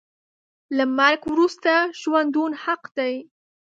له 0.77 0.85
مرګ 0.97 1.21
وروسته 1.33 1.71
ژوندون 1.99 2.51
حق 2.63 2.83
دی. 2.97 3.13